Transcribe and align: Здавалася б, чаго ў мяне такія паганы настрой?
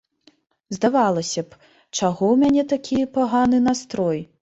Здавалася 0.77 1.45
б, 1.51 1.61
чаго 1.97 2.23
ў 2.33 2.47
мяне 2.47 2.63
такія 2.75 3.05
паганы 3.19 3.65
настрой? 3.71 4.19